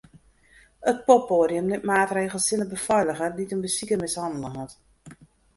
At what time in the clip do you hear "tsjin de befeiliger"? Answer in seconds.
2.45-3.31